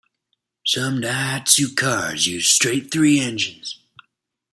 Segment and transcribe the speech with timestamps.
[0.65, 3.79] Some Daihatsu cars use straight-three engines.